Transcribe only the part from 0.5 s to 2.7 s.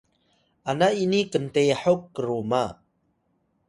ana ini kntehok kruma